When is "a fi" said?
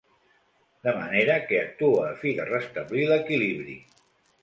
2.07-2.35